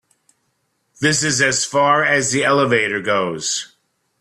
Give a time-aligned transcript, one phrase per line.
[0.99, 3.75] This is as far as the elevator goes.